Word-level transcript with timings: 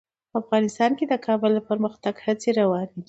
په 0.29 0.35
افغانستان 0.43 0.91
کې 0.97 1.05
د 1.07 1.13
کابل 1.25 1.51
د 1.55 1.59
پرمختګ 1.69 2.15
هڅې 2.25 2.49
روانې 2.59 2.87
دي. 2.95 2.99